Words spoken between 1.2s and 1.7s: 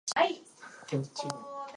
Favre.